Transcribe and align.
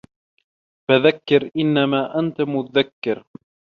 فَذَكِّر 0.89 1.49
إِنَّما 1.57 2.19
أَنتَ 2.19 2.41
مُذَكِّرٌ 2.41 3.23